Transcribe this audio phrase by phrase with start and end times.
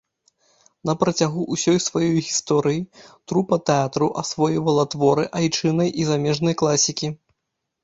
[0.89, 2.79] На працягу ўсёй сваёй гісторыі
[3.33, 7.07] трупа тэатру асвойвала творы айчыннай і замежнай класікі.